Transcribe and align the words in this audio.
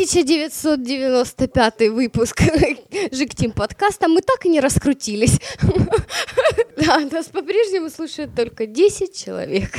1995 0.00 1.90
выпуск 1.90 2.42
Жик 3.12 3.34
Тим 3.34 3.52
подкаста. 3.52 4.08
Мы 4.08 4.22
так 4.22 4.46
и 4.46 4.48
не 4.48 4.60
раскрутились. 4.60 5.38
Да, 6.78 6.98
нас 7.00 7.26
по-прежнему 7.26 7.90
слушает 7.90 8.34
только 8.34 8.64
10 8.64 9.14
человек. 9.14 9.70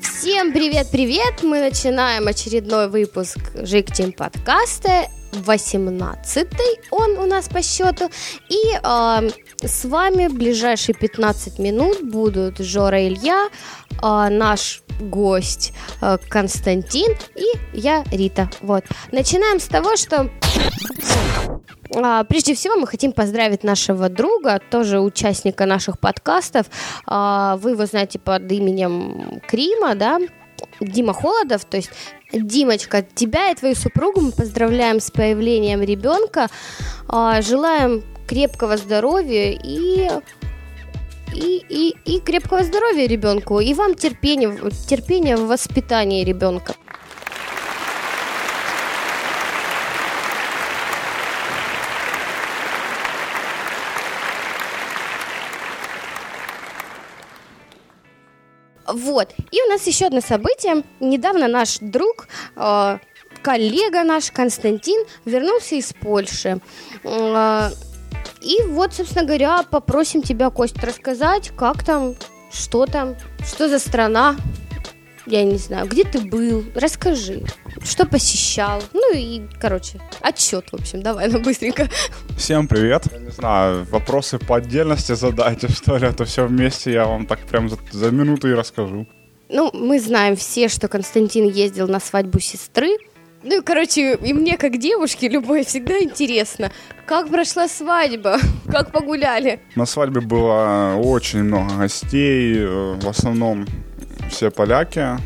Всем 0.00 0.52
привет-привет! 0.52 1.44
Мы 1.44 1.60
начинаем 1.60 2.26
очередной 2.26 2.88
выпуск 2.88 3.38
Жик 3.54 3.92
Тим 3.92 4.10
подкаста. 4.12 5.06
18-й 5.32 6.80
он 6.90 7.18
у 7.18 7.26
нас 7.26 7.48
по 7.48 7.62
счету. 7.62 8.10
И 8.48 8.56
э, 8.74 9.30
с 9.66 9.84
вами 9.84 10.28
в 10.28 10.34
ближайшие 10.34 10.94
15 10.94 11.58
минут 11.58 12.02
будут 12.02 12.58
Жора 12.58 13.06
Илья, 13.06 13.48
э, 13.90 14.28
наш 14.28 14.82
гость 15.00 15.72
э, 16.00 16.18
Константин 16.28 17.12
и 17.34 17.78
я 17.78 18.04
Рита. 18.10 18.50
Вот. 18.60 18.84
Начинаем 19.10 19.58
с 19.58 19.66
того, 19.66 19.96
что 19.96 20.30
а, 21.94 22.24
Прежде 22.24 22.54
всего, 22.54 22.76
мы 22.76 22.86
хотим 22.86 23.12
поздравить 23.12 23.64
нашего 23.64 24.08
друга, 24.08 24.60
тоже 24.70 25.00
участника 25.00 25.66
наших 25.66 25.98
подкастов. 25.98 26.66
Вы 27.06 27.70
его 27.72 27.84
знаете 27.84 28.18
под 28.18 28.50
именем 28.50 29.42
Крима, 29.46 29.94
да? 29.94 30.18
Дима 30.84 31.14
Холодов, 31.14 31.64
то 31.64 31.76
есть 31.76 31.90
Димочка, 32.32 33.02
тебя 33.02 33.50
и 33.50 33.54
твою 33.54 33.74
супругу 33.74 34.20
мы 34.20 34.32
поздравляем 34.32 35.00
с 35.00 35.10
появлением 35.10 35.82
ребенка, 35.82 36.48
а, 37.08 37.42
желаем 37.42 38.02
крепкого 38.26 38.76
здоровья 38.76 39.52
и 39.52 40.08
и, 41.34 41.64
и, 41.68 41.96
и 42.04 42.20
крепкого 42.20 42.62
здоровья 42.62 43.06
ребенку, 43.06 43.58
и 43.60 43.72
вам 43.74 43.94
терпения, 43.94 44.54
терпения 44.86 45.36
в 45.36 45.46
воспитании 45.46 46.24
ребенка. 46.24 46.74
Вот. 58.92 59.34
И 59.50 59.62
у 59.62 59.68
нас 59.68 59.86
еще 59.86 60.06
одно 60.06 60.20
событие. 60.20 60.82
Недавно 61.00 61.48
наш 61.48 61.78
друг, 61.78 62.28
э, 62.56 62.98
коллега 63.42 64.04
наш 64.04 64.30
Константин 64.30 65.04
вернулся 65.24 65.74
из 65.74 65.92
Польши. 65.92 66.60
Э, 67.04 67.70
и 68.40 68.62
вот, 68.68 68.94
собственно 68.94 69.24
говоря, 69.24 69.62
попросим 69.62 70.22
тебя, 70.22 70.50
Кость, 70.50 70.82
рассказать, 70.82 71.50
как 71.56 71.84
там, 71.84 72.14
что 72.52 72.86
там, 72.86 73.16
что 73.44 73.68
за 73.68 73.78
страна, 73.78 74.36
я 75.26 75.44
не 75.44 75.56
знаю, 75.56 75.86
где 75.86 76.04
ты 76.04 76.20
был, 76.20 76.64
расскажи, 76.74 77.42
что 77.84 78.06
посещал, 78.06 78.82
ну 78.92 79.14
и, 79.14 79.42
короче, 79.60 80.00
отчет, 80.20 80.66
в 80.72 80.74
общем, 80.74 81.02
давай, 81.02 81.28
ну 81.28 81.40
быстренько. 81.40 81.88
Всем 82.36 82.68
привет, 82.68 83.06
я 83.12 83.18
не 83.18 83.30
знаю, 83.30 83.86
вопросы 83.90 84.38
по 84.38 84.56
отдельности 84.56 85.14
задайте, 85.14 85.68
что 85.68 85.96
ли, 85.96 86.06
а 86.06 86.12
то 86.12 86.24
все 86.24 86.46
вместе 86.46 86.92
я 86.92 87.06
вам 87.06 87.26
так 87.26 87.40
прям 87.40 87.68
за, 87.68 87.78
за 87.90 88.10
минуту 88.10 88.48
и 88.48 88.54
расскажу. 88.54 89.06
Ну, 89.48 89.70
мы 89.74 90.00
знаем 90.00 90.36
все, 90.36 90.68
что 90.68 90.88
Константин 90.88 91.48
ездил 91.48 91.88
на 91.88 92.00
свадьбу 92.00 92.40
сестры, 92.40 92.96
ну, 93.44 93.60
короче, 93.64 94.14
и 94.14 94.32
мне, 94.32 94.56
как 94.56 94.78
девушке, 94.78 95.28
любой 95.28 95.64
всегда 95.64 96.00
интересно, 96.00 96.70
как 97.06 97.28
прошла 97.28 97.66
свадьба, 97.66 98.38
как 98.70 98.92
погуляли. 98.92 99.60
На 99.74 99.84
свадьбе 99.84 100.20
было 100.20 100.94
очень 101.02 101.42
много 101.42 101.74
гостей, 101.74 102.58
э, 102.58 102.94
в 103.00 103.08
основном 103.08 103.66
все 104.30 104.50
поляки. 104.50 105.18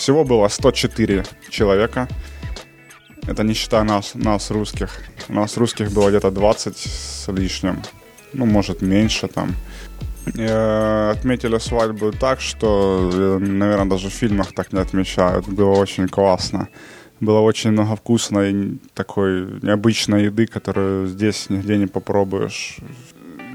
Всего 0.00 0.24
было 0.24 0.48
104 0.48 1.24
человека. 1.50 2.08
Это 3.28 3.42
не 3.42 3.52
считая 3.52 3.82
нас, 3.84 4.14
нас 4.14 4.50
русских. 4.50 4.88
У 5.28 5.34
нас 5.34 5.58
русских 5.58 5.92
было 5.92 6.08
где-то 6.08 6.30
20 6.30 6.76
с 6.78 7.28
лишним. 7.28 7.82
Ну, 8.32 8.46
может, 8.46 8.80
меньше 8.80 9.28
там. 9.28 9.54
Э, 10.38 11.10
отметили 11.10 11.58
свадьбу 11.58 12.12
так, 12.12 12.40
что, 12.40 13.10
э, 13.12 13.38
наверное, 13.40 13.90
даже 13.90 14.08
в 14.08 14.12
фильмах 14.12 14.54
так 14.54 14.72
не 14.72 14.80
отмечают. 14.80 15.46
Было 15.46 15.78
очень 15.78 16.08
классно. 16.08 16.68
Было 17.20 17.40
очень 17.40 17.72
много 17.72 17.94
вкусной, 17.94 18.78
такой 18.94 19.60
необычной 19.62 20.24
еды, 20.24 20.46
которую 20.46 21.08
здесь 21.08 21.50
нигде 21.50 21.76
не 21.76 21.86
попробуешь. 21.86 22.78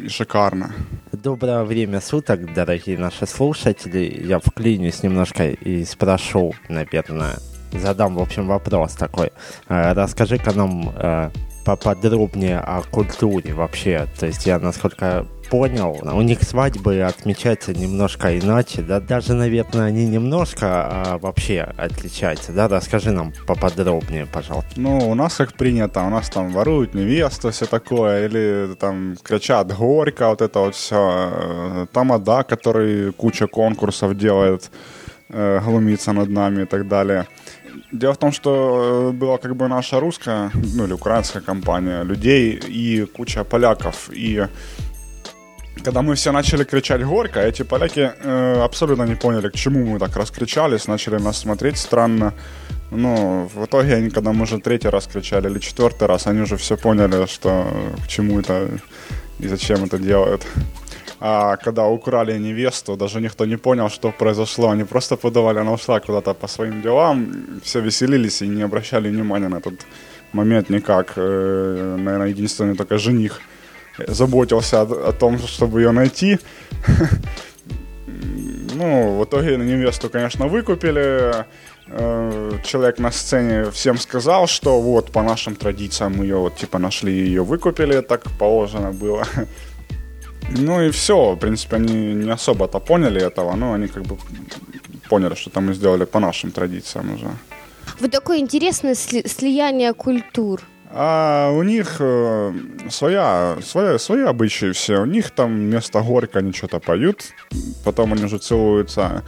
Шикарно. 0.07 0.71
Доброе 1.11 1.63
время 1.63 2.01
суток, 2.01 2.53
дорогие 2.53 2.97
наши 2.97 3.25
слушатели. 3.25 4.23
Я 4.23 4.39
вклинюсь 4.39 5.03
немножко 5.03 5.49
и 5.49 5.83
спрошу, 5.85 6.53
наверное, 6.69 7.35
задам, 7.71 8.15
в 8.15 8.19
общем, 8.19 8.47
вопрос 8.47 8.93
такой. 8.93 9.31
Э, 9.67 9.93
расскажи-ка 9.93 10.53
нам 10.53 10.89
э, 10.95 11.29
поподробнее 11.65 12.59
о 12.59 12.81
культуре 12.83 13.53
вообще. 13.53 14.07
То 14.19 14.27
есть 14.27 14.45
я, 14.45 14.59
насколько 14.59 15.25
понял, 15.49 15.99
у 16.03 16.21
них 16.21 16.43
свадьбы 16.43 17.01
отмечаются 17.01 17.73
немножко 17.73 18.37
иначе, 18.37 18.81
да, 18.81 18.99
даже, 18.99 19.33
наверное, 19.33 19.91
не 19.91 20.05
немножко, 20.05 20.65
а 20.65 21.17
вообще 21.19 21.61
отличаются, 21.77 22.51
да, 22.51 22.67
расскажи 22.67 23.11
нам 23.11 23.33
поподробнее, 23.47 24.25
пожалуйста. 24.25 24.71
Ну, 24.75 25.09
у 25.09 25.15
нас 25.15 25.35
как 25.35 25.53
принято, 25.53 26.01
у 26.03 26.09
нас 26.09 26.29
там 26.29 26.51
воруют 26.51 26.95
невесту, 26.95 27.51
все 27.51 27.65
такое, 27.65 28.25
или 28.25 28.75
там 28.79 29.15
кричат 29.21 29.75
горько, 29.75 30.29
вот 30.29 30.41
это 30.41 30.59
вот 30.59 30.75
все, 30.75 31.87
тамада, 31.91 32.43
который 32.43 33.11
куча 33.13 33.47
конкурсов 33.47 34.17
делает, 34.17 34.71
э, 35.29 35.59
глумится 35.63 36.11
над 36.11 36.29
нами 36.29 36.63
и 36.63 36.65
так 36.65 36.87
далее. 36.87 37.27
Дело 37.91 38.13
в 38.13 38.17
том, 38.17 38.31
что 38.31 39.11
была 39.13 39.37
как 39.37 39.55
бы 39.55 39.67
наша 39.67 39.99
русская, 39.99 40.51
ну 40.53 40.85
или 40.85 40.93
украинская 40.93 41.41
компания 41.41 42.03
людей 42.03 42.59
и 42.67 43.05
куча 43.05 43.43
поляков. 43.43 44.09
И 44.11 44.47
когда 45.83 46.01
мы 46.01 46.15
все 46.15 46.31
начали 46.31 46.63
кричать 46.63 47.03
горько, 47.03 47.39
эти 47.39 47.63
поляки 47.63 48.11
э, 48.23 48.61
абсолютно 48.63 49.03
не 49.03 49.15
поняли, 49.15 49.49
к 49.49 49.53
чему 49.53 49.85
мы 49.85 49.99
так 49.99 50.15
раскричались, 50.15 50.87
начали 50.87 51.17
нас 51.17 51.37
смотреть 51.37 51.77
странно. 51.77 52.33
Ну, 52.91 53.49
в 53.53 53.65
итоге 53.65 53.95
они, 53.95 54.09
когда 54.09 54.31
мы 54.31 54.43
уже 54.43 54.59
третий 54.59 54.89
раз 54.89 55.07
кричали 55.07 55.49
или 55.49 55.59
четвертый 55.59 56.07
раз, 56.07 56.27
они 56.27 56.41
уже 56.41 56.55
все 56.55 56.77
поняли, 56.77 57.25
что 57.27 57.67
к 58.03 58.07
чему 58.07 58.39
это 58.39 58.69
и 59.39 59.47
зачем 59.47 59.83
это 59.83 59.97
делают. 59.97 60.45
А 61.19 61.55
когда 61.57 61.87
украли 61.87 62.37
невесту, 62.39 62.95
даже 62.95 63.21
никто 63.21 63.45
не 63.45 63.57
понял, 63.57 63.89
что 63.89 64.11
произошло. 64.11 64.69
Они 64.69 64.83
просто 64.83 65.15
подавали, 65.15 65.59
она 65.59 65.71
ушла 65.71 65.99
куда-то 65.99 66.33
по 66.33 66.47
своим 66.47 66.81
делам, 66.81 67.61
все 67.63 67.81
веселились 67.81 68.41
и 68.41 68.47
не 68.47 68.63
обращали 68.63 69.09
внимания 69.09 69.49
на 69.49 69.57
этот 69.57 69.85
момент 70.33 70.69
никак. 70.69 71.13
Э, 71.17 71.95
наверное, 71.97 72.27
единственный 72.27 72.75
только 72.75 72.97
жених– 72.97 73.41
заботился 73.97 74.81
о, 74.81 75.09
о 75.09 75.11
том, 75.11 75.39
чтобы 75.39 75.81
ее 75.81 75.91
найти. 75.91 76.39
Ну, 78.77 79.19
в 79.19 79.23
итоге 79.23 79.55
невесту, 79.55 80.09
конечно, 80.09 80.47
выкупили. 80.47 81.45
Э, 81.87 82.51
человек 82.65 82.99
на 82.99 83.11
сцене 83.11 83.71
всем 83.71 83.97
сказал, 83.97 84.47
что 84.47 84.81
вот 84.81 85.11
по 85.11 85.23
нашим 85.23 85.55
традициям 85.55 86.21
ее 86.21 86.35
вот 86.35 86.57
типа 86.57 86.77
нашли, 86.77 87.13
ее 87.13 87.41
выкупили, 87.41 88.01
так 88.01 88.23
положено 88.37 88.91
было. 88.91 89.23
Ну 90.49 90.81
и 90.81 90.89
все, 90.91 91.33
в 91.33 91.37
принципе, 91.37 91.75
они 91.75 92.13
не 92.13 92.31
особо-то 92.31 92.79
поняли 92.79 93.21
этого, 93.21 93.55
но 93.55 93.73
они 93.73 93.87
как 93.87 94.03
бы 94.03 94.17
поняли, 95.09 95.35
что 95.35 95.49
там 95.49 95.65
мы 95.65 95.73
сделали 95.73 96.05
по 96.05 96.19
нашим 96.19 96.51
традициям 96.51 97.13
уже. 97.13 97.27
Вот 97.99 98.11
такое 98.11 98.39
интересное 98.39 98.93
сли- 98.93 99.27
слияние 99.27 99.93
культур. 99.93 100.61
А 100.91 101.51
у 101.51 101.63
них 101.63 101.97
э, 101.99 102.53
своя, 102.89 103.57
своя, 103.63 103.99
свои 103.99 104.21
обычаи 104.23 104.71
все. 104.71 105.01
У 105.01 105.05
них 105.05 105.31
там 105.31 105.53
вместо 105.53 106.01
горько 106.01 106.39
они 106.39 106.53
что-то 106.53 106.79
поют, 106.79 107.33
потом 107.83 108.13
они 108.13 108.23
уже 108.25 108.37
целуются. 108.37 109.23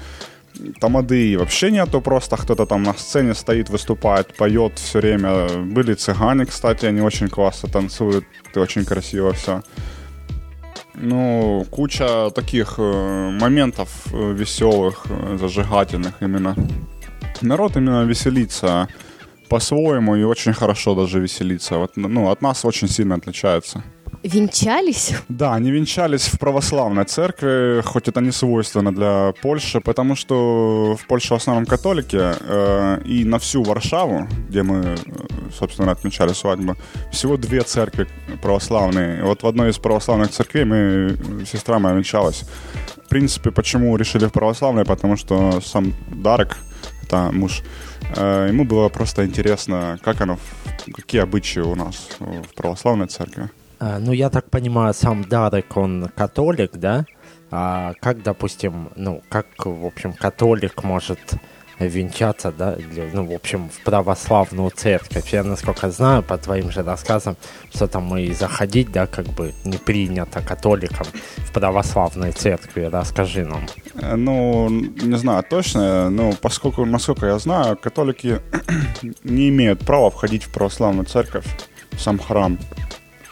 Тамады 0.79 1.37
вообще 1.37 1.71
нету, 1.71 2.01
просто 2.01 2.37
кто-то 2.37 2.65
там 2.65 2.83
на 2.83 2.93
сцене 2.93 3.33
стоит, 3.33 3.69
выступает, 3.69 4.33
поет 4.37 4.79
все 4.79 4.99
время. 4.99 5.47
Были 5.47 5.93
цыгане, 5.93 6.45
кстати, 6.45 6.85
они 6.85 7.01
очень 7.01 7.27
классно 7.27 7.69
танцуют, 7.69 8.25
очень 8.55 8.85
красиво 8.85 9.33
все. 9.33 9.61
Ну, 10.99 11.65
куча 11.69 12.31
таких 12.31 12.77
моментов 12.77 13.89
веселых, 14.11 15.05
зажигательных 15.39 16.15
именно. 16.21 16.55
Народ 17.41 17.77
именно 17.77 18.03
веселится 18.03 18.87
по-своему 19.47 20.15
и 20.15 20.23
очень 20.23 20.53
хорошо 20.53 20.95
даже 20.95 21.19
веселиться. 21.19 21.77
Вот, 21.77 21.97
ну, 21.97 22.29
от 22.29 22.41
нас 22.41 22.65
очень 22.65 22.87
сильно 22.87 23.15
отличается. 23.15 23.83
Венчались? 24.23 25.13
Да, 25.29 25.53
они 25.53 25.71
венчались 25.71 26.27
в 26.27 26.39
православной 26.39 27.05
церкви, 27.05 27.81
хоть 27.81 28.07
это 28.07 28.19
не 28.19 28.31
свойственно 28.31 28.93
для 28.93 29.33
Польши, 29.41 29.79
потому 29.79 30.15
что 30.15 30.97
в 30.99 31.07
Польше 31.07 31.33
в 31.33 31.37
основном 31.37 31.65
католики, 31.65 32.19
э, 32.19 33.01
и 33.05 33.23
на 33.23 33.37
всю 33.37 33.63
Варшаву, 33.63 34.27
где 34.49 34.63
мы 34.63 34.75
э, 34.75 34.95
собственно, 35.51 35.91
отмечали 35.91 36.33
свадьбу. 36.33 36.75
Всего 37.11 37.37
две 37.37 37.61
церкви 37.61 38.07
православные. 38.41 39.19
И 39.19 39.21
вот 39.21 39.43
в 39.43 39.47
одной 39.47 39.69
из 39.69 39.77
православных 39.77 40.31
церквей 40.31 40.65
мы, 40.65 41.17
сестра 41.45 41.79
моя 41.79 41.95
венчалась. 41.95 42.45
В 43.05 43.09
принципе, 43.09 43.51
почему 43.51 43.95
решили 43.95 44.25
в 44.25 44.31
православной? 44.31 44.85
Потому 44.85 45.17
что 45.17 45.61
сам 45.61 45.93
Дарек, 46.09 46.57
это 47.03 47.31
муж, 47.31 47.63
э, 48.15 48.47
ему 48.49 48.65
было 48.65 48.89
просто 48.89 49.25
интересно, 49.25 49.97
как 50.03 50.21
оно, 50.21 50.37
какие 50.93 51.21
обычаи 51.21 51.61
у 51.61 51.75
нас 51.75 52.09
в 52.19 52.53
православной 52.55 53.07
церкви. 53.07 53.49
А, 53.79 53.99
ну, 53.99 54.11
я 54.11 54.29
так 54.29 54.49
понимаю, 54.49 54.93
сам 54.93 55.23
Дарек, 55.23 55.77
он 55.77 56.09
католик, 56.15 56.71
да? 56.73 57.05
А 57.49 57.93
как, 58.01 58.23
допустим, 58.23 58.89
ну, 58.95 59.21
как, 59.29 59.47
в 59.65 59.85
общем, 59.85 60.13
католик 60.13 60.83
может 60.83 61.19
венчаться, 61.79 62.51
да, 62.51 62.73
или, 62.73 63.09
ну, 63.13 63.25
в 63.25 63.33
общем, 63.33 63.69
в 63.69 63.83
православную 63.83 64.71
церковь. 64.71 65.33
Я, 65.33 65.43
насколько 65.43 65.91
знаю, 65.91 66.23
по 66.23 66.37
твоим 66.37 66.71
же 66.71 66.83
рассказам, 66.83 67.37
что 67.73 67.87
там 67.87 68.17
и 68.17 68.33
заходить, 68.33 68.91
да, 68.91 69.05
как 69.07 69.25
бы 69.27 69.53
не 69.63 69.77
принято 69.77 70.41
католикам 70.41 71.07
в 71.37 71.51
православной 71.51 72.31
церкви. 72.31 72.89
Расскажи 72.91 73.45
нам. 73.45 73.67
Э, 73.95 74.15
ну, 74.15 74.69
не 74.69 75.17
знаю 75.17 75.43
точно, 75.49 76.09
но 76.09 76.33
поскольку, 76.41 76.85
насколько 76.85 77.27
я 77.27 77.39
знаю, 77.39 77.77
католики 77.77 78.41
не 79.23 79.49
имеют 79.49 79.85
права 79.85 80.09
входить 80.09 80.43
в 80.43 80.51
православную 80.51 81.05
церковь, 81.05 81.45
в 81.91 82.01
сам 82.01 82.19
храм. 82.19 82.57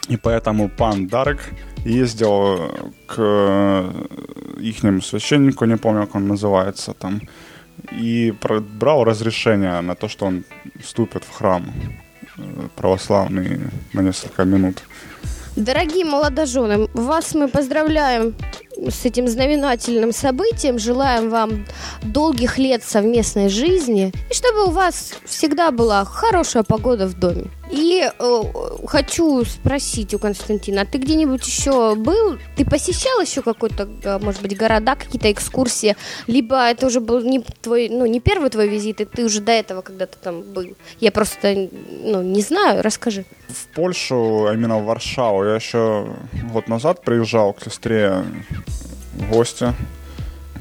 И 0.08 0.16
поэтому 0.16 0.68
пан 0.68 1.08
Дарек 1.08 1.40
ездил 1.84 2.72
к 3.06 3.92
ихнему 4.60 5.02
священнику, 5.02 5.64
не 5.64 5.76
помню, 5.76 6.06
как 6.06 6.14
он 6.16 6.28
называется 6.28 6.92
там, 6.92 7.20
и 7.92 8.34
брал 8.78 9.04
разрешение 9.04 9.80
на 9.80 9.94
то, 9.94 10.08
что 10.08 10.26
он 10.26 10.44
вступит 10.80 11.24
в 11.24 11.32
храм 11.32 11.72
э, 12.38 12.42
православный 12.76 13.60
на 13.92 14.00
несколько 14.00 14.44
минут. 14.44 14.82
Дорогие 15.56 16.04
молодожены, 16.04 16.88
вас 16.92 17.34
мы 17.34 17.48
поздравляем 17.48 18.34
с 18.76 19.04
этим 19.04 19.28
знаменательным 19.28 20.12
событием. 20.12 20.78
Желаем 20.78 21.30
вам 21.30 21.66
долгих 22.02 22.58
лет 22.58 22.84
совместной 22.84 23.48
жизни. 23.48 24.12
И 24.30 24.34
чтобы 24.34 24.66
у 24.66 24.70
вас 24.70 25.14
всегда 25.24 25.70
была 25.70 26.04
хорошая 26.04 26.62
погода 26.62 27.06
в 27.06 27.18
доме. 27.18 27.46
И 27.70 28.08
э, 28.08 28.42
хочу 28.86 29.44
спросить 29.44 30.14
у 30.14 30.18
Константина, 30.18 30.86
ты 30.86 30.98
где-нибудь 30.98 31.44
еще 31.46 31.96
был? 31.96 32.38
Ты 32.56 32.64
посещал 32.64 33.20
еще 33.20 33.42
какой-то, 33.42 33.88
э, 34.04 34.18
может 34.20 34.40
быть, 34.40 34.56
города, 34.56 34.94
какие-то 34.94 35.32
экскурсии? 35.32 35.96
Либо 36.28 36.56
это 36.56 36.86
уже 36.86 37.00
был 37.00 37.20
не 37.22 37.40
твой, 37.40 37.88
ну, 37.88 38.06
не 38.06 38.20
первый 38.20 38.50
твой 38.50 38.68
визит, 38.68 39.00
и 39.00 39.04
ты 39.04 39.24
уже 39.24 39.40
до 39.40 39.52
этого 39.52 39.82
когда-то 39.82 40.16
там 40.18 40.42
был? 40.42 40.76
Я 41.00 41.10
просто, 41.10 41.68
ну, 42.04 42.22
не 42.22 42.42
знаю, 42.42 42.82
расскажи. 42.82 43.24
В 43.48 43.74
Польшу, 43.74 44.46
а 44.46 44.54
именно 44.54 44.78
в 44.78 44.84
Варшаву, 44.84 45.44
я 45.44 45.56
еще 45.56 46.06
год 46.52 46.68
назад 46.68 47.02
приезжал 47.02 47.52
к 47.52 47.64
сестре 47.64 48.22
гости. 49.30 49.72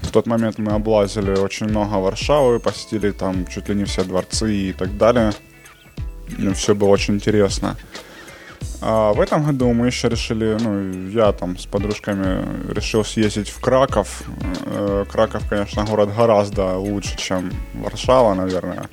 В 0.02 0.12
тот 0.12 0.28
момент 0.28 0.58
мы 0.58 0.74
облазили 0.74 1.32
очень 1.32 1.68
много 1.68 1.96
Варшавы, 1.96 2.60
посетили 2.60 3.12
там 3.12 3.46
чуть 3.48 3.70
ли 3.70 3.76
не 3.76 3.86
все 3.86 4.04
дворцы 4.04 4.54
и 4.54 4.74
так 4.74 4.98
далее 4.98 5.34
все 6.54 6.76
было 6.76 6.90
очень 6.90 7.16
интересно. 7.16 7.76
А 8.82 9.14
в 9.14 9.22
этом 9.22 9.44
году 9.44 9.72
мы 9.74 9.88
еще 9.88 10.10
решили, 10.10 10.58
ну, 10.60 11.10
я 11.10 11.32
там 11.32 11.58
с 11.58 11.66
подружками 11.66 12.72
решил 12.74 13.04
съездить 13.04 13.50
в 13.50 13.60
Краков. 13.60 14.24
Э, 14.66 15.06
Краков, 15.12 15.48
конечно, 15.50 15.86
город 15.86 16.10
гораздо 16.16 16.78
лучше, 16.78 17.18
чем 17.18 17.52
Варшава, 17.74 18.34
наверное. 18.34 18.90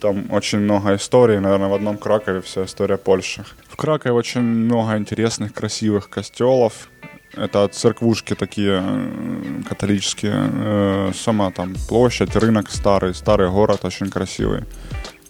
Там 0.00 0.30
очень 0.30 0.58
много 0.58 0.94
историй, 0.94 1.38
наверное, 1.38 1.68
в 1.68 1.74
одном 1.74 1.96
Кракове 1.96 2.42
вся 2.42 2.64
история 2.64 2.98
Польши. 2.98 3.44
В 3.68 3.76
Кракове 3.76 4.12
очень 4.14 4.42
много 4.42 4.96
интересных, 4.98 5.54
красивых 5.54 6.10
костелов. 6.10 6.88
Это 7.34 7.68
церквушки 7.68 8.34
такие 8.34 8.82
э, 8.82 9.62
католические. 9.68 10.50
Э, 10.52 11.12
сама 11.14 11.50
там 11.50 11.74
площадь, 11.88 12.34
рынок 12.36 12.70
старый, 12.70 13.14
старый 13.14 13.50
город 13.50 13.84
очень 13.84 14.10
красивый. 14.10 14.64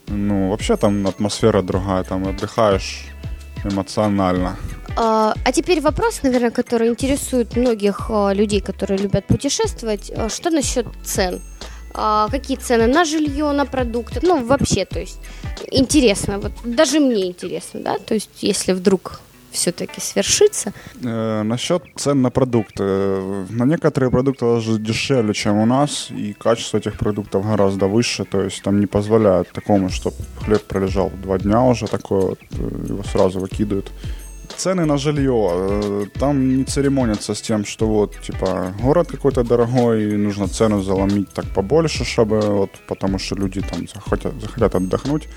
Ну, 0.06 0.50
вообще 0.50 0.76
там 0.76 1.06
атмосфера 1.06 1.62
другая, 1.62 2.02
там 2.04 2.26
отдыхаешь 2.26 3.04
эмоционально. 3.64 4.56
А, 4.96 5.34
а 5.44 5.52
теперь 5.52 5.80
вопрос, 5.80 6.22
наверное, 6.22 6.50
который 6.50 6.88
интересует 6.88 7.56
многих 7.56 8.10
а, 8.10 8.32
людей, 8.32 8.60
которые 8.60 8.98
любят 8.98 9.26
путешествовать. 9.26 10.10
А, 10.16 10.28
что 10.28 10.50
насчет 10.50 10.86
цен? 11.04 11.40
А, 11.92 12.28
какие 12.30 12.56
цены 12.56 12.86
на 12.86 13.04
жилье, 13.04 13.52
на 13.52 13.66
продукты? 13.66 14.20
Ну, 14.22 14.44
вообще, 14.44 14.84
то 14.84 14.98
есть, 14.98 15.20
интересно. 15.70 16.38
Вот 16.38 16.52
даже 16.64 16.98
мне 16.98 17.26
интересно, 17.26 17.80
да? 17.80 17.98
То 17.98 18.14
есть, 18.14 18.42
если 18.42 18.72
вдруг 18.72 19.20
все-таки 19.50 20.00
свершится. 20.00 20.72
Э, 21.02 21.42
насчет 21.42 21.82
цен 21.96 22.22
на 22.22 22.30
продукты. 22.30 22.82
На 23.50 23.64
некоторые 23.64 24.10
продукты 24.10 24.44
даже 24.44 24.78
дешевле, 24.78 25.34
чем 25.34 25.58
у 25.58 25.66
нас, 25.66 26.10
и 26.10 26.32
качество 26.32 26.78
этих 26.78 26.96
продуктов 26.98 27.44
гораздо 27.44 27.86
выше, 27.86 28.24
то 28.24 28.40
есть 28.42 28.62
там 28.62 28.80
не 28.80 28.86
позволяют 28.86 29.50
такому, 29.52 29.88
чтобы 29.88 30.16
хлеб 30.44 30.62
пролежал 30.62 31.10
два 31.22 31.38
дня 31.38 31.62
уже 31.62 31.86
такой 31.86 32.20
вот, 32.20 32.38
э, 32.52 32.86
его 32.88 33.02
сразу 33.04 33.40
выкидывают. 33.40 33.90
Цены 34.56 34.84
на 34.84 34.98
жилье. 34.98 35.48
Э, 35.52 36.04
там 36.18 36.58
не 36.58 36.64
церемонятся 36.64 37.34
с 37.34 37.40
тем, 37.40 37.64
что 37.64 37.86
вот, 37.86 38.20
типа, 38.20 38.74
город 38.82 39.08
какой-то 39.08 39.44
дорогой, 39.44 40.12
и 40.12 40.16
нужно 40.16 40.48
цену 40.48 40.82
заломить 40.82 41.28
так 41.32 41.46
побольше, 41.54 42.04
чтобы 42.04 42.40
вот, 42.40 42.70
потому 42.86 43.18
что 43.18 43.36
люди 43.36 43.60
там 43.60 43.86
захотят, 43.88 44.34
захотят 44.40 44.74
отдохнуть. 44.74 45.28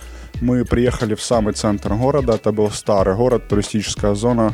Мы 0.41 0.65
приехали 0.65 1.15
в 1.15 1.21
самый 1.21 1.53
центр 1.53 1.93
города, 1.93 2.33
это 2.33 2.51
был 2.51 2.69
старый 2.71 3.15
город, 3.15 3.47
туристическая 3.47 4.15
зона. 4.15 4.51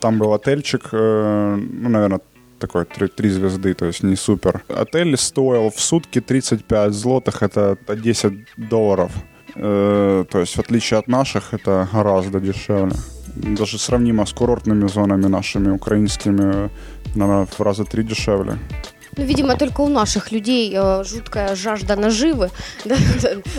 Там 0.00 0.18
был 0.18 0.32
отельчик, 0.32 0.88
э, 0.92 1.56
ну, 1.56 1.88
наверное, 1.88 2.20
такой 2.58 2.84
три, 2.84 3.08
три 3.08 3.30
звезды, 3.30 3.74
то 3.74 3.86
есть 3.86 4.02
не 4.02 4.16
супер. 4.16 4.62
Отель 4.68 5.16
стоил 5.16 5.70
в 5.70 5.80
сутки 5.80 6.20
35 6.20 6.92
злотых, 6.92 7.42
это 7.42 7.76
10 7.88 8.32
долларов. 8.56 9.12
Э, 9.54 10.24
то 10.30 10.38
есть 10.38 10.56
в 10.56 10.60
отличие 10.60 10.98
от 10.98 11.08
наших, 11.08 11.54
это 11.54 11.88
гораздо 11.92 12.40
дешевле. 12.40 12.92
Даже 13.34 13.78
сравнимо 13.78 14.26
с 14.26 14.32
курортными 14.32 14.88
зонами 14.88 15.26
нашими 15.26 15.70
украинскими, 15.70 16.70
наверное, 17.14 17.46
в 17.46 17.60
раза 17.60 17.84
три 17.84 18.02
дешевле. 18.02 18.58
Ну, 19.18 19.24
видимо, 19.24 19.56
только 19.56 19.80
у 19.80 19.88
наших 19.88 20.30
людей 20.30 20.72
э, 20.76 21.02
жуткая 21.04 21.56
жажда 21.56 21.96
наживы, 21.96 22.50
да, 22.84 22.96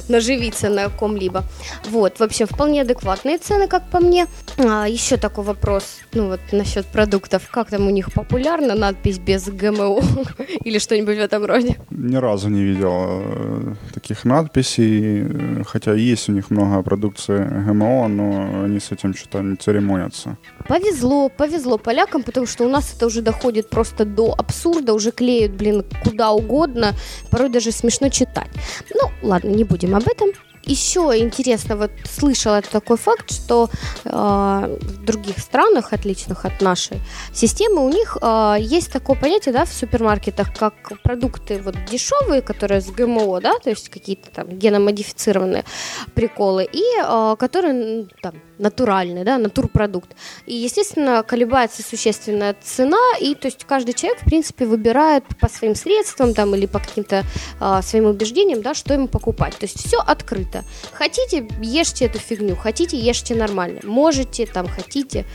наживиться 0.08 0.70
на 0.70 0.90
ком-либо. 0.90 1.44
Вот, 1.90 2.20
вообще 2.20 2.46
вполне 2.46 2.82
адекватные 2.82 3.38
цены, 3.38 3.68
как 3.68 3.90
по 3.90 4.00
мне. 4.00 4.28
А, 4.58 4.88
еще 4.88 5.18
такой 5.18 5.44
вопрос, 5.44 6.00
ну 6.14 6.28
вот 6.28 6.40
насчет 6.54 6.86
продуктов. 6.86 7.50
Как 7.52 7.70
там 7.70 7.88
у 7.88 7.90
них 7.90 8.14
популярна 8.14 8.74
надпись 8.74 9.20
без 9.20 9.50
ГМО 9.50 10.02
или 10.64 10.80
что-нибудь 10.80 11.18
в 11.18 11.20
этом 11.20 11.46
роде? 11.46 11.76
Ни 11.92 12.16
разу 12.16 12.50
не 12.50 12.64
видел 12.64 13.22
э, 13.22 13.76
таких 13.94 14.24
надписей, 14.24 15.64
хотя 15.66 15.94
есть 15.94 16.30
у 16.30 16.32
них 16.32 16.52
много 16.52 16.82
продукции 16.84 17.38
ГМО, 17.38 18.08
но 18.08 18.64
они 18.64 18.80
с 18.80 18.94
этим 18.94 19.14
что-то 19.14 19.42
не 19.42 19.58
церемонятся. 19.58 20.38
Повезло, 20.70 21.28
повезло 21.28 21.78
полякам, 21.78 22.24
потому 22.24 22.46
что 22.48 22.64
у 22.64 22.70
нас 22.70 22.94
это 22.96 23.08
уже 23.08 23.22
доходит 23.22 23.70
просто 23.70 24.06
до 24.06 24.34
абсурда, 24.38 24.94
уже 24.94 25.12
клеют 25.12 25.49
блин, 25.50 25.86
куда 26.04 26.32
угодно, 26.32 26.94
порой 27.30 27.50
даже 27.50 27.72
смешно 27.72 28.10
читать. 28.10 28.50
Ну, 28.94 29.10
ладно, 29.22 29.50
не 29.50 29.64
будем 29.64 29.96
об 29.96 30.08
этом 30.08 30.30
еще 30.70 31.00
интересно, 31.18 31.76
вот 31.76 31.92
слышала 32.06 32.62
такой 32.62 32.98
факт, 32.98 33.32
что 33.32 33.70
э, 34.06 34.10
в 34.10 35.04
других 35.04 35.40
странах, 35.40 35.94
отличных 35.94 36.46
от 36.46 36.62
нашей 36.62 37.02
системы, 37.34 37.86
у 37.86 37.90
них 37.90 38.18
э, 38.22 38.58
есть 38.60 38.92
такое 38.92 39.16
понятие, 39.16 39.54
да, 39.54 39.66
в 39.66 39.74
супермаркетах, 39.74 40.56
как 40.56 40.74
продукты 41.02 41.62
вот 41.62 41.76
дешевые, 41.90 42.42
которые 42.42 42.82
с 42.82 42.88
ГМО, 42.92 43.42
да, 43.42 43.58
то 43.60 43.70
есть 43.70 43.90
какие-то 43.90 44.30
там 44.32 44.50
геномодифицированные 44.50 45.66
приколы, 46.14 46.68
и 46.72 46.84
э, 47.04 47.36
которые 47.40 48.08
там 48.22 48.36
натуральный, 48.60 49.24
да, 49.24 49.38
натурпродукт. 49.38 50.16
И, 50.46 50.54
естественно, 50.54 51.24
колебается 51.24 51.82
существенная 51.82 52.56
цена, 52.62 53.00
и 53.20 53.36
то 53.36 53.48
есть 53.48 53.66
каждый 53.66 53.94
человек, 53.94 54.22
в 54.22 54.26
принципе, 54.26 54.66
выбирает 54.66 55.24
по 55.40 55.50
своим 55.50 55.76
средствам 55.76 56.34
там 56.34 56.54
или 56.56 56.66
по 56.66 56.80
каким-то 56.80 57.24
э, 57.60 57.82
своим 57.82 58.06
убеждениям, 58.06 58.62
да, 58.62 58.74
что 58.74 58.94
ему 58.94 59.08
покупать. 59.08 59.58
То 59.58 59.66
есть 59.66 59.80
все 59.86 59.98
открыто. 59.98 60.64
Хотите, 60.94 61.48
ешьте 61.62 62.06
эту 62.06 62.20
фигню, 62.20 62.56
хотите, 62.56 62.98
ешьте 62.98 63.36
нормально. 63.36 63.80
Можете, 63.84 64.46
там, 64.46 64.68
хотите. 64.68 65.26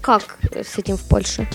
Как 0.00 0.38
с 0.52 0.78
этим 0.78 0.96
в 0.96 1.08
Польше? 1.08 1.48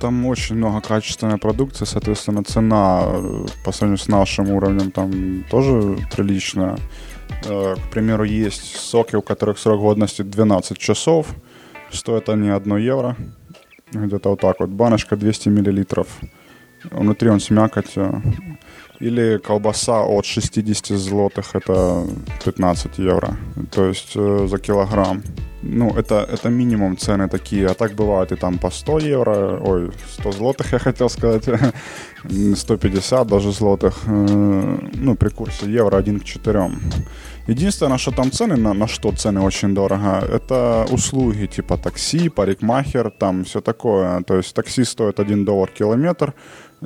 Там 0.00 0.26
очень 0.26 0.56
много 0.56 0.80
качественной 0.80 1.38
продукции, 1.38 1.84
соответственно, 1.84 2.44
цена 2.44 3.02
э, 3.04 3.46
по 3.64 3.72
сравнению 3.72 4.04
с 4.04 4.08
нашим 4.08 4.50
уровнем 4.50 4.90
там 4.90 5.44
тоже 5.50 5.98
приличная. 6.14 6.78
Э, 7.44 7.74
к 7.76 7.90
примеру, 7.90 8.24
есть 8.24 8.76
соки, 8.76 9.16
у 9.16 9.22
которых 9.22 9.58
срок 9.58 9.80
годности 9.80 10.22
12 10.22 10.78
часов. 10.78 11.28
Стоят 11.90 12.28
они 12.28 12.50
1 12.50 12.76
евро. 12.76 13.16
Где-то 13.92 14.30
вот 14.30 14.40
так 14.40 14.60
вот. 14.60 14.70
Баночка 14.70 15.16
200 15.16 15.48
миллилитров. 15.48 16.08
Внутри 16.90 17.30
он 17.30 17.40
с 17.40 17.50
мякотью. 17.50 18.22
Или 19.00 19.38
колбаса 19.38 20.02
от 20.02 20.24
60 20.24 20.98
злотых, 20.98 21.54
это 21.54 22.04
15 22.44 22.98
евро. 22.98 23.36
То 23.70 23.86
есть 23.86 24.16
э, 24.16 24.46
за 24.50 24.58
килограмм. 24.58 25.22
Ну, 25.62 25.90
это, 25.90 26.14
это 26.14 26.48
минимум 26.50 26.96
цены 26.96 27.28
такие. 27.28 27.66
А 27.66 27.74
так 27.74 27.92
бывает 27.92 28.32
и 28.32 28.36
там 28.36 28.58
по 28.58 28.70
100 28.70 28.98
евро. 28.98 29.60
Ой, 29.60 29.90
100 30.20 30.32
злотых 30.32 30.72
я 30.72 30.78
хотел 30.78 31.08
сказать. 31.08 31.44
150 32.56 33.26
даже 33.26 33.52
злотых. 33.52 33.94
Э, 34.06 34.78
ну, 34.94 35.14
при 35.14 35.28
курсе 35.28 35.66
евро 35.70 35.96
1 35.96 36.20
к 36.20 36.24
4. 36.24 36.70
Единственное, 37.48 37.98
что 37.98 38.10
там 38.10 38.30
цены, 38.30 38.56
на, 38.56 38.74
на 38.74 38.86
что 38.86 39.10
цены 39.12 39.40
очень 39.40 39.74
дорого, 39.74 40.22
это 40.32 40.86
услуги 40.90 41.46
типа 41.46 41.78
такси, 41.78 42.28
парикмахер, 42.28 43.10
там 43.10 43.44
все 43.44 43.60
такое. 43.60 44.22
То 44.22 44.36
есть 44.36 44.54
такси 44.54 44.84
стоит 44.84 45.18
1 45.18 45.44
доллар 45.44 45.70
километр, 45.70 46.34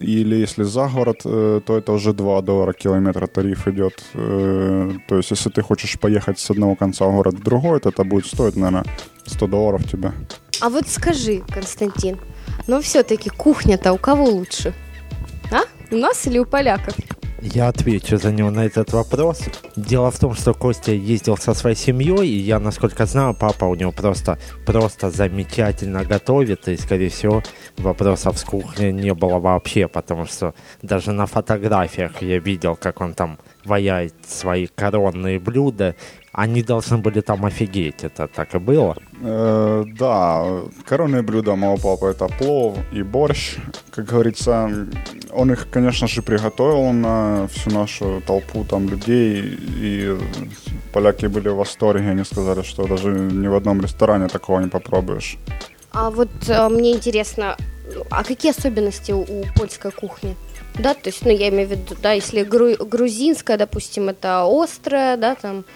или 0.01 0.37
если 0.37 0.63
за 0.63 0.89
город, 0.89 1.21
э, 1.25 1.61
то 1.65 1.77
это 1.77 1.93
уже 1.93 2.13
2 2.13 2.43
доллара 2.43 2.73
километра 2.73 3.27
тариф 3.27 3.69
идет. 3.69 4.03
Э, 4.15 4.91
то 5.09 5.17
есть 5.17 5.31
если 5.31 5.51
ты 5.51 5.63
хочешь 5.63 5.99
поехать 5.99 6.39
с 6.39 6.51
одного 6.51 6.77
конца 6.77 7.07
города 7.07 7.37
в 7.37 7.43
другой, 7.43 7.81
то 7.81 7.91
это 7.91 8.05
будет 8.05 8.27
стоить, 8.27 8.57
наверное, 8.57 8.85
100 9.27 9.47
долларов 9.47 9.91
тебе. 9.91 10.13
А 10.61 10.69
вот 10.71 10.89
скажи, 10.89 11.43
Константин, 11.53 12.19
но 12.67 12.81
все-таки 12.81 13.31
кухня-то 13.31 13.93
у 13.93 13.99
кого 13.99 14.25
лучше? 14.25 14.73
А? 15.51 15.63
У 15.91 15.97
нас 15.97 16.27
или 16.27 16.39
у 16.39 16.47
поляков? 16.47 16.95
Я 17.45 17.69
отвечу 17.69 18.19
за 18.19 18.31
него 18.31 18.51
на 18.51 18.65
этот 18.67 18.93
вопрос. 18.93 19.43
Дело 19.75 20.13
в 20.13 20.19
том, 20.19 20.33
что 20.35 20.55
Костя 20.55 20.93
ездил 20.93 21.37
со 21.37 21.55
своей 21.55 21.75
семьей, 21.75 22.29
и 22.29 22.39
я, 22.39 22.61
насколько 22.61 23.05
знаю, 23.05 23.35
папа 23.35 23.65
у 23.65 23.75
него 23.75 23.91
просто, 23.91 24.39
просто 24.65 25.11
замечательно 25.11 26.05
готовит, 26.05 26.69
и, 26.69 26.77
скорее 26.77 27.09
всего, 27.09 27.43
вопросов 27.79 28.39
с 28.39 28.45
кухней 28.45 28.93
не 28.93 29.13
было 29.13 29.41
вообще, 29.41 29.89
потому 29.89 30.27
что 30.27 30.55
даже 30.83 31.11
на 31.11 31.27
фотографиях 31.27 32.23
я 32.23 32.39
видел, 32.39 32.77
как 32.77 33.01
он 33.01 33.13
там 33.13 33.41
ваяет 33.65 34.15
свои 34.25 34.69
коронные 34.69 35.41
блюда, 35.41 35.97
они 36.33 36.63
должны 36.63 36.97
были 36.99 37.21
там 37.21 37.45
офигеть, 37.45 38.05
это 38.05 38.27
так 38.27 38.55
и 38.55 38.59
было? 38.59 38.97
Э, 39.21 39.85
да, 39.87 40.63
коронные 40.87 41.23
блюда 41.23 41.57
моего 41.57 41.77
папы 41.77 42.07
это 42.07 42.27
плов 42.27 42.79
и 42.91 43.03
борщ. 43.03 43.57
Как 43.91 44.07
говорится, 44.07 44.71
он 45.31 45.53
их, 45.53 45.69
конечно 45.71 46.09
же, 46.09 46.23
приготовил 46.23 46.93
на 46.93 47.47
всю 47.49 47.71
нашу 47.71 48.23
толпу 48.27 48.65
там 48.65 48.89
людей, 48.89 49.59
и 49.81 50.19
поляки 50.93 51.27
были 51.27 51.51
в 51.51 51.57
восторге, 51.57 52.11
они 52.11 52.25
сказали, 52.25 52.63
что 52.63 52.87
даже 52.87 53.11
ни 53.11 53.49
в 53.49 53.55
одном 53.55 53.83
ресторане 53.83 54.29
такого 54.29 54.61
не 54.61 54.69
попробуешь. 54.69 55.37
А 55.93 56.11
вот 56.11 56.31
э, 56.49 56.69
мне 56.71 56.93
интересно, 56.93 57.57
а 58.11 58.25
какие 58.25 58.53
особенности 58.53 59.13
у 59.13 59.27
польской 59.55 59.91
кухни? 59.91 60.35
Да, 60.79 60.95
то 60.95 61.11
есть, 61.11 61.23
ну, 61.27 61.31
я 61.31 61.51
имею 61.51 61.69
в 61.69 61.73
виду, 61.73 61.95
да, 62.03 62.13
если 62.13 62.43
гру- 62.45 62.83
грузинская, 62.83 63.59
допустим, 63.59 64.09
это 64.09 64.47
острая, 64.49 65.19
да, 65.19 65.35
там, 65.35 65.67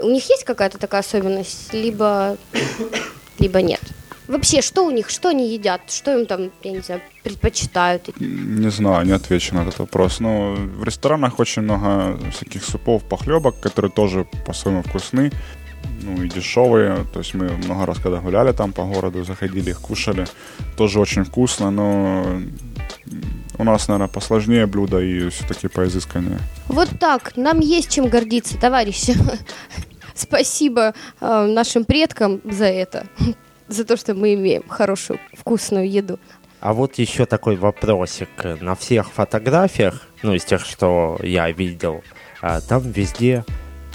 у 0.00 0.10
них 0.10 0.28
есть 0.28 0.44
какая-то 0.44 0.78
такая 0.78 1.00
особенность, 1.00 1.72
либо, 1.72 2.36
либо 3.38 3.62
нет? 3.62 3.80
Вообще, 4.26 4.62
что 4.62 4.86
у 4.86 4.90
них, 4.90 5.10
что 5.10 5.28
они 5.28 5.52
едят, 5.52 5.82
что 5.90 6.18
им 6.18 6.26
там, 6.26 6.50
я 6.62 6.72
не 6.72 6.80
знаю, 6.80 7.02
предпочитают? 7.22 8.08
Не 8.18 8.70
знаю, 8.70 9.04
не 9.04 9.12
отвечу 9.12 9.54
на 9.54 9.62
этот 9.62 9.78
вопрос. 9.78 10.20
Но 10.20 10.54
ну, 10.54 10.80
в 10.80 10.84
ресторанах 10.84 11.38
очень 11.38 11.62
много 11.62 12.18
всяких 12.30 12.64
супов, 12.64 13.04
похлебок, 13.04 13.60
которые 13.60 13.90
тоже 13.90 14.26
по-своему 14.46 14.82
вкусны, 14.82 15.30
ну 16.02 16.22
и 16.22 16.28
дешевые. 16.28 17.04
То 17.12 17.18
есть 17.18 17.34
мы 17.34 17.50
много 17.50 17.84
раз, 17.84 17.98
когда 17.98 18.20
гуляли 18.20 18.52
там 18.52 18.72
по 18.72 18.84
городу, 18.84 19.24
заходили, 19.24 19.70
их 19.70 19.80
кушали. 19.80 20.26
Тоже 20.76 21.00
очень 21.00 21.24
вкусно, 21.24 21.70
но 21.70 22.40
у 23.58 23.64
нас, 23.64 23.88
наверное, 23.88 24.08
посложнее 24.08 24.66
блюдо 24.66 25.00
и 25.00 25.28
все-таки 25.28 25.68
поизысканнее. 25.68 26.38
Вот 26.68 26.88
так. 26.98 27.36
Нам 27.36 27.60
есть 27.60 27.90
чем 27.90 28.08
гордиться, 28.08 28.58
товарищи. 28.58 29.14
Спасибо 30.14 30.94
э, 31.20 31.46
нашим 31.46 31.84
предкам 31.84 32.40
за 32.44 32.66
это. 32.66 33.06
За 33.68 33.84
то, 33.84 33.96
что 33.96 34.14
мы 34.14 34.34
имеем 34.34 34.62
хорошую, 34.68 35.18
вкусную 35.32 35.90
еду. 35.90 36.18
А 36.60 36.72
вот 36.72 36.98
еще 36.98 37.26
такой 37.26 37.56
вопросик. 37.56 38.28
На 38.60 38.74
всех 38.74 39.10
фотографиях, 39.10 40.02
ну, 40.22 40.34
из 40.34 40.44
тех, 40.44 40.64
что 40.64 41.18
я 41.22 41.50
видел, 41.50 42.02
а, 42.40 42.60
там 42.60 42.90
везде 42.90 43.44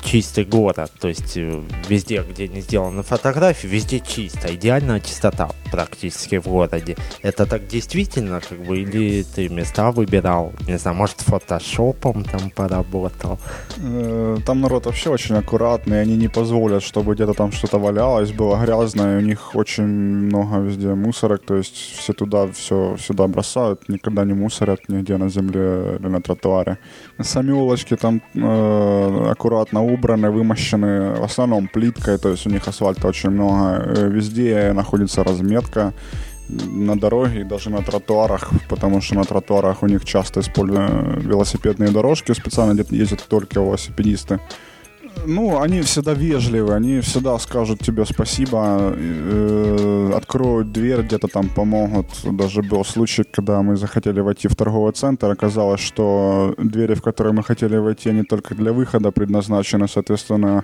чистый 0.01 0.45
город. 0.45 0.91
То 0.99 1.07
есть 1.07 1.37
э, 1.37 1.61
везде, 1.87 2.23
где 2.29 2.47
не 2.47 2.61
сделаны 2.61 3.03
фотографии, 3.03 3.67
везде 3.67 3.99
чисто. 3.99 4.53
Идеальная 4.53 4.99
чистота 4.99 5.49
практически 5.71 6.39
в 6.39 6.47
городе. 6.47 6.95
Это 7.21 7.45
так 7.45 7.67
действительно, 7.67 8.41
как 8.41 8.59
бы, 8.59 8.79
или 8.79 9.23
ты 9.23 9.49
места 9.49 9.91
выбирал? 9.91 10.53
Не 10.67 10.77
знаю, 10.77 10.97
может, 10.97 11.21
фотошопом 11.21 12.23
там 12.23 12.49
поработал? 12.49 13.39
Э, 13.77 14.37
там 14.45 14.61
народ 14.61 14.85
вообще 14.85 15.09
очень 15.09 15.35
аккуратный, 15.35 16.01
они 16.01 16.17
не 16.17 16.27
позволят, 16.27 16.83
чтобы 16.83 17.15
где-то 17.15 17.33
там 17.33 17.51
что-то 17.51 17.79
валялось, 17.79 18.31
было 18.31 18.57
грязно, 18.57 19.15
и 19.15 19.17
у 19.17 19.25
них 19.25 19.55
очень 19.55 19.85
много 19.85 20.57
везде 20.59 20.93
мусорок, 20.95 21.43
то 21.45 21.55
есть 21.55 21.75
все 21.75 22.13
туда, 22.13 22.47
все 22.47 22.97
сюда 22.97 23.27
бросают, 23.27 23.89
никогда 23.89 24.25
не 24.25 24.33
мусорят 24.33 24.89
нигде 24.89 25.17
на 25.17 25.29
земле 25.29 25.97
или 25.99 26.07
на 26.07 26.21
тротуаре. 26.21 26.77
Сами 27.21 27.51
улочки 27.51 27.95
там 27.95 28.21
э, 28.35 29.31
аккуратно 29.31 29.81
убраны, 29.93 30.29
вымощены 30.29 31.15
в 31.15 31.23
основном 31.23 31.67
плиткой, 31.67 32.17
то 32.17 32.29
есть 32.29 32.47
у 32.47 32.49
них 32.49 32.67
асфальта 32.67 33.07
очень 33.07 33.29
много. 33.29 33.83
Э, 33.83 34.09
везде 34.09 34.73
находится 34.73 35.23
разметка 35.23 35.93
на 36.49 36.99
дороге 36.99 37.41
и 37.41 37.43
даже 37.43 37.69
на 37.69 37.81
тротуарах, 37.81 38.49
потому 38.69 39.01
что 39.01 39.15
на 39.15 39.23
тротуарах 39.23 39.83
у 39.83 39.87
них 39.87 40.05
часто 40.05 40.39
используют 40.39 41.23
велосипедные 41.23 41.91
дорожки, 41.91 42.33
специально 42.33 42.73
где 42.73 42.97
ездят 42.97 43.25
только 43.27 43.59
велосипедисты. 43.59 44.39
Ну, 45.25 45.61
они 45.61 45.81
всегда 45.81 46.13
вежливы, 46.13 46.73
они 46.73 47.01
всегда 47.01 47.37
скажут 47.39 47.79
тебе 47.79 48.05
спасибо, 48.05 48.93
э, 48.95 50.11
откроют 50.15 50.71
дверь, 50.71 51.01
где-то 51.01 51.27
там 51.27 51.49
помогут. 51.49 52.07
Даже 52.23 52.61
был 52.61 52.85
случай, 52.85 53.23
когда 53.23 53.61
мы 53.61 53.75
захотели 53.75 54.21
войти 54.21 54.47
в 54.47 54.55
торговый 54.55 54.93
центр, 54.93 55.29
оказалось, 55.29 55.81
что 55.81 56.55
двери, 56.57 56.93
в 56.93 57.01
которые 57.01 57.33
мы 57.33 57.43
хотели 57.43 57.77
войти, 57.77 58.09
они 58.09 58.23
только 58.23 58.55
для 58.55 58.71
выхода 58.71 59.11
предназначены, 59.11 59.87
соответственно, 59.87 60.63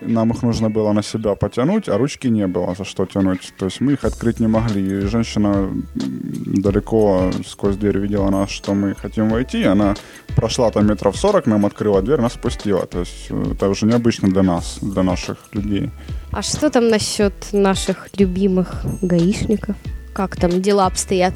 нам 0.00 0.30
их 0.30 0.42
нужно 0.42 0.70
было 0.70 0.92
на 0.92 1.02
себя 1.02 1.34
потянуть, 1.34 1.88
а 1.88 1.98
ручки 1.98 2.28
не 2.28 2.46
было 2.46 2.74
за 2.74 2.84
что 2.84 3.06
тянуть. 3.06 3.52
То 3.58 3.66
есть 3.66 3.80
мы 3.80 3.92
их 3.92 4.04
открыть 4.04 4.40
не 4.40 4.46
могли. 4.46 4.82
И 4.82 5.06
женщина 5.06 5.70
далеко 5.94 7.30
сквозь 7.46 7.76
дверь 7.76 7.98
видела 7.98 8.30
нас, 8.30 8.50
что 8.50 8.74
мы 8.74 8.94
хотим 8.94 9.28
войти. 9.28 9.64
Она 9.64 9.94
прошла 10.36 10.70
там 10.70 10.86
метров 10.86 11.16
40, 11.16 11.46
нам 11.46 11.66
открыла 11.66 12.02
дверь, 12.02 12.20
нас 12.20 12.34
спустила. 12.34 12.86
То 12.86 13.00
есть 13.00 13.26
э, 13.30 13.52
это 13.52 13.68
уже 13.68 13.86
необычно 13.86 14.28
для 14.28 14.42
нас, 14.42 14.78
для 14.80 15.02
наших 15.02 15.38
людей. 15.52 15.90
А 16.32 16.42
что 16.42 16.70
там 16.70 16.88
насчет 16.88 17.34
наших 17.52 18.08
любимых 18.18 18.84
гаишников? 19.02 19.76
Как 20.12 20.36
там 20.36 20.62
дела 20.62 20.86
обстоят? 20.86 21.34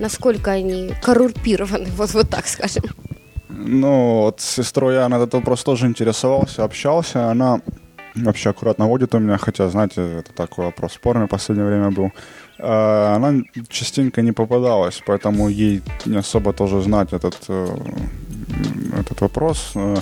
Насколько 0.00 0.52
они 0.52 0.92
коррумпированы, 1.02 1.86
вот, 1.96 2.14
вот 2.14 2.30
так 2.30 2.46
скажем? 2.46 2.84
Ну, 3.58 4.22
вот 4.22 4.40
с 4.40 4.54
сестрой 4.54 4.94
я 4.94 5.08
на 5.08 5.16
этот 5.16 5.34
вопрос 5.34 5.64
тоже 5.64 5.86
интересовался, 5.86 6.64
общался. 6.64 7.30
Она 7.30 7.60
вообще 8.14 8.50
аккуратно 8.50 8.86
водит 8.86 9.14
у 9.14 9.18
меня, 9.18 9.36
хотя, 9.38 9.68
знаете, 9.68 10.18
это 10.18 10.32
такой 10.32 10.66
вопрос 10.66 10.92
спорный 10.92 11.26
в 11.26 11.28
последнее 11.28 11.66
время 11.66 11.90
был. 11.90 12.12
А, 12.60 13.16
она 13.16 13.42
частенько 13.68 14.22
не 14.22 14.32
попадалась, 14.32 15.02
поэтому 15.06 15.48
ей 15.48 15.82
не 16.06 16.18
особо 16.18 16.52
тоже 16.52 16.80
знать 16.82 17.12
этот, 17.12 17.36
э, 17.48 17.66
этот 19.00 19.20
вопрос. 19.20 19.72
Э, 19.74 19.96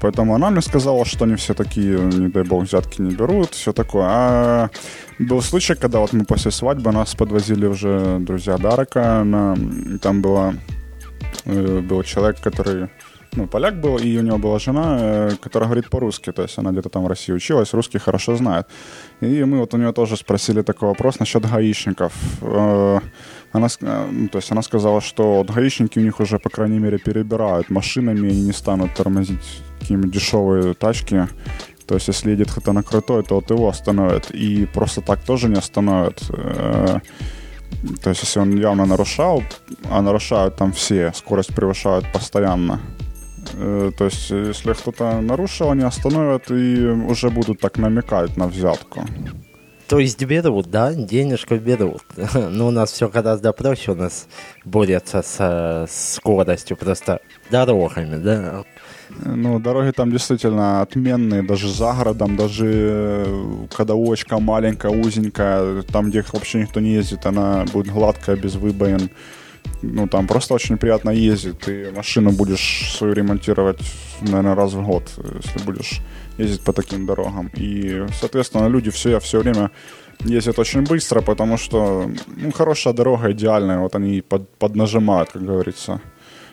поэтому 0.00 0.34
она 0.34 0.50
мне 0.50 0.62
сказала, 0.62 1.04
что 1.04 1.24
они 1.24 1.34
все 1.34 1.54
такие, 1.54 1.98
не 1.98 2.28
дай 2.28 2.44
бог, 2.44 2.64
взятки 2.64 3.02
не 3.02 3.14
берут, 3.14 3.54
все 3.54 3.72
такое. 3.72 4.06
А 4.08 4.70
был 5.18 5.42
случай, 5.42 5.74
когда 5.74 5.98
вот 5.98 6.12
мы 6.12 6.24
после 6.24 6.50
свадьбы 6.50 6.92
нас 6.92 7.14
подвозили 7.14 7.66
уже 7.66 8.18
друзья 8.20 8.56
Дарака, 8.56 9.24
на, 9.24 9.56
там 10.00 10.22
была 10.22 10.54
был 11.44 12.02
человек, 12.02 12.40
который 12.40 12.88
ну, 13.36 13.46
поляк 13.46 13.80
был, 13.80 13.98
и 13.98 14.18
у 14.18 14.22
него 14.22 14.38
была 14.38 14.58
жена, 14.58 14.98
э, 15.00 15.30
которая 15.40 15.68
говорит 15.68 15.88
по-русски, 15.88 16.32
то 16.32 16.42
есть 16.42 16.58
она 16.58 16.72
где-то 16.72 16.88
там 16.88 17.04
в 17.04 17.06
России 17.06 17.32
училась, 17.32 17.72
русский 17.74 17.98
хорошо 17.98 18.36
знает. 18.36 18.66
И 19.20 19.44
мы 19.44 19.58
вот 19.58 19.74
у 19.74 19.76
нее 19.76 19.92
тоже 19.92 20.16
спросили 20.16 20.62
такой 20.62 20.88
вопрос 20.88 21.20
насчет 21.20 21.48
гаишников. 21.48 22.12
Э, 22.42 22.98
она, 23.52 23.68
ну, 23.80 24.28
то 24.28 24.38
есть 24.38 24.50
она 24.50 24.62
сказала, 24.62 25.00
что 25.00 25.34
вот 25.38 25.50
гаишники 25.50 25.98
у 25.98 26.02
них 26.02 26.20
уже, 26.20 26.38
по 26.38 26.50
крайней 26.50 26.78
мере, 26.78 26.98
перебирают 26.98 27.70
машинами, 27.70 28.28
и 28.28 28.40
не 28.40 28.52
станут 28.52 28.94
тормозить 28.94 29.62
какие-нибудь 29.80 30.10
дешевые 30.10 30.74
тачки. 30.74 31.28
То 31.86 31.94
есть 31.94 32.08
если 32.08 32.30
едет 32.30 32.50
кто-то 32.50 32.72
на 32.72 32.82
крутой, 32.82 33.22
то 33.22 33.36
вот 33.36 33.50
его 33.50 33.68
остановят. 33.68 34.30
И 34.30 34.66
просто 34.66 35.00
так 35.02 35.20
тоже 35.20 35.48
не 35.48 35.58
остановят. 35.58 36.22
То 38.02 38.10
есть, 38.10 38.22
если 38.22 38.40
он 38.40 38.56
явно 38.58 38.86
нарушал, 38.86 39.42
а 39.90 40.02
нарушают 40.02 40.56
там 40.56 40.72
все, 40.72 41.12
скорость 41.14 41.54
превышают 41.54 42.12
постоянно. 42.12 42.80
Э, 43.54 43.90
то 43.96 44.04
есть, 44.04 44.30
если 44.30 44.72
кто-то 44.72 45.20
нарушил, 45.20 45.70
они 45.70 45.84
остановят 45.84 46.50
и 46.50 46.86
уже 46.86 47.30
будут 47.30 47.60
так 47.60 47.78
намекать 47.78 48.36
на 48.36 48.46
взятку. 48.46 49.04
То 49.90 49.98
есть 49.98 50.22
берут, 50.24 50.70
да, 50.70 50.94
денежку 50.94 51.56
берут. 51.56 52.02
Но 52.34 52.68
у 52.68 52.70
нас 52.70 52.92
все 52.92 53.08
гораздо 53.08 53.52
проще, 53.52 53.90
у 53.90 53.96
нас 53.96 54.28
борются 54.64 55.20
с 55.20 55.86
скоростью, 55.88 56.76
просто 56.76 57.18
дорогами, 57.50 58.22
да. 58.22 58.62
Ну, 59.24 59.58
дороги 59.58 59.90
там 59.90 60.12
действительно 60.12 60.80
отменные, 60.82 61.42
даже 61.42 61.68
за 61.68 61.92
городом, 61.92 62.36
даже 62.36 62.66
э, 62.70 63.66
когда 63.76 63.94
улочка 63.94 64.38
маленькая, 64.38 64.92
узенькая, 64.92 65.82
там, 65.82 66.10
где 66.10 66.24
вообще 66.32 66.60
никто 66.60 66.78
не 66.78 66.90
ездит, 66.90 67.26
она 67.26 67.64
будет 67.72 67.92
гладкая, 67.92 68.36
без 68.36 68.54
выбоин. 68.54 69.10
Ну, 69.82 70.06
там 70.06 70.28
просто 70.28 70.54
очень 70.54 70.78
приятно 70.78 71.10
ездить. 71.10 71.58
Ты 71.58 71.90
машину 71.90 72.30
будешь 72.30 72.92
свою 72.96 73.12
ремонтировать, 73.12 73.80
наверное, 74.20 74.54
раз 74.54 74.72
в 74.72 74.84
год, 74.84 75.10
если 75.16 75.64
будешь 75.64 76.00
ездить 76.40 76.64
по 76.64 76.72
таким 76.72 77.06
дорогам. 77.06 77.50
И, 77.56 78.06
соответственно, 78.20 78.68
люди 78.68 78.90
все, 78.90 79.18
все 79.20 79.40
время 79.40 79.70
ездят 80.24 80.58
очень 80.58 80.82
быстро, 80.82 81.20
потому 81.22 81.58
что 81.58 82.10
ну, 82.36 82.52
хорошая 82.52 82.94
дорога 82.94 83.30
идеальная, 83.30 83.78
вот 83.78 83.94
они 83.94 84.20
под, 84.20 84.48
поднажимают, 84.58 85.32
как 85.32 85.42
говорится. 85.42 86.00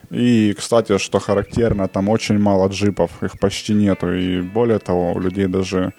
И, 0.10 0.54
кстати, 0.58 0.98
что 0.98 1.20
характерно, 1.20 1.88
там 1.88 2.10
очень 2.10 2.40
мало 2.40 2.70
джипов, 2.70 3.24
их 3.24 3.40
почти 3.40 3.74
нету. 3.74 4.14
И 4.14 4.42
более 4.42 4.80
того, 4.80 5.14
у 5.14 5.20
людей 5.20 5.48
даже, 5.48 5.94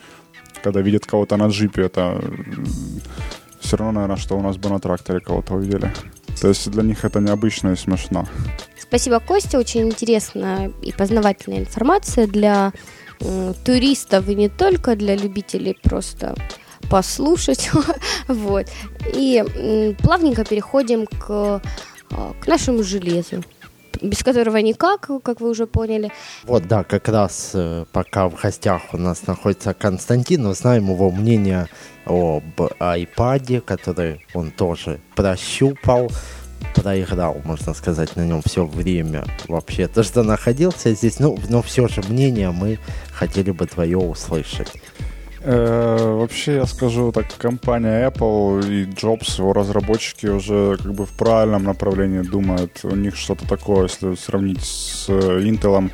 когда 0.63 0.81
видят 0.81 1.05
кого-то 1.05 1.37
на 1.37 1.49
джипе, 1.49 1.83
это 1.83 2.21
все 3.61 3.77
равно, 3.77 3.93
наверное, 3.93 4.17
что 4.17 4.39
у 4.39 4.41
нас 4.41 4.57
бы 4.57 4.71
на 4.71 4.79
тракторе 4.81 5.21
кого-то 5.21 5.55
увидели. 5.55 5.93
То 6.41 6.49
есть 6.49 6.71
для 6.71 6.83
них 6.83 7.05
это 7.05 7.21
необычно 7.21 7.73
и 7.73 7.77
смешно. 7.77 8.27
Спасибо, 8.79 9.21
Костя. 9.21 9.59
Очень 9.59 9.89
интересная 9.89 10.73
и 10.83 10.93
познавательная 10.93 11.61
информация 11.61 12.27
для 12.27 12.73
туристов 13.65 14.29
и 14.29 14.35
не 14.35 14.49
только 14.49 14.97
для 14.97 15.17
любителей 15.17 15.77
просто 15.83 16.35
послушать. 16.91 17.71
вот. 18.29 18.67
И 19.15 19.45
э, 19.45 19.95
плавненько 19.95 20.45
переходим 20.45 21.07
к, 21.07 21.63
э, 22.11 22.33
к 22.41 22.47
нашему 22.47 22.83
железу 22.83 23.43
без 24.01 24.23
которого 24.23 24.59
никак, 24.59 25.11
как 25.25 25.41
вы 25.41 25.51
уже 25.51 25.67
поняли. 25.67 26.13
Вот, 26.45 26.69
да, 26.69 26.85
как 26.85 27.09
раз 27.09 27.51
э, 27.55 27.85
пока 27.93 28.29
в 28.29 28.41
гостях 28.41 28.83
у 28.93 28.97
нас 28.97 29.27
находится 29.27 29.75
Константин, 29.75 30.47
узнаем 30.47 30.91
его 30.91 31.11
мнение 31.11 31.67
об 32.05 32.45
iPad, 32.79 33.61
который 33.63 34.25
он 34.35 34.53
тоже 34.53 35.01
прощупал, 35.17 36.11
проиграл, 36.75 37.41
можно 37.45 37.75
сказать, 37.75 38.17
на 38.17 38.27
нем 38.27 38.43
все 38.45 38.65
время 38.65 39.25
вообще 39.49 39.89
то, 39.89 40.03
что 40.03 40.23
находился 40.23 40.93
здесь, 40.95 41.19
ну, 41.19 41.39
но 41.49 41.63
все 41.63 41.89
же 41.89 42.03
мнение 42.09 42.51
мы 42.51 42.79
хотели 43.13 43.51
бы 43.51 43.67
твое 43.67 43.97
услышать. 43.99 44.73
Э, 45.41 46.17
вообще, 46.19 46.57
я 46.57 46.67
скажу 46.67 47.13
так, 47.13 47.27
компания 47.37 48.09
Apple 48.09 48.67
и 48.69 48.85
Jobs, 48.87 49.39
его 49.39 49.53
разработчики 49.53 50.27
уже 50.27 50.77
как 50.83 50.93
бы 50.95 51.07
в 51.07 51.11
правильном 51.11 51.65
направлении 51.65 52.23
думают. 52.23 52.81
У 52.83 52.95
них 52.95 53.17
что-то 53.17 53.47
такое, 53.47 53.85
если 53.85 54.15
сравнить 54.17 54.65
с 54.65 55.09
Intel 55.09 55.91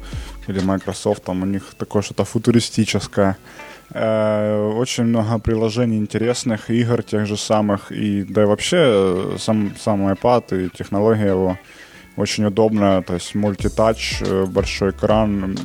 или 0.47 0.61
Microsoft, 0.61 1.29
у 1.29 1.35
них 1.35 1.75
такое 1.79 2.03
что-то 2.03 2.25
футуристическое. 2.25 3.37
Э, 3.37 3.74
очень 3.91 5.05
много 5.05 5.39
приложений 5.39 5.99
интересных, 5.99 6.71
игр 6.71 7.03
тех 7.03 7.27
же 7.27 7.37
самых, 7.37 7.93
и 7.93 8.23
да 8.23 8.43
и 8.43 8.47
вообще 8.47 9.37
сам, 9.39 9.75
сам 9.79 10.09
iPad 10.09 10.67
и 10.67 10.69
технология 10.77 11.29
его 11.29 11.59
очень 12.17 12.45
удобная, 12.45 13.03
то 13.03 13.15
есть 13.15 13.35
мультитач, 13.35 14.19
э, 14.21 14.47
большой 14.47 14.91
экран, 14.91 15.57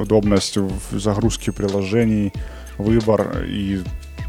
удобность 0.00 0.56
в 0.56 0.98
загрузке 0.98 1.52
приложений, 1.52 2.32
выбор 2.78 3.44
и 3.46 3.80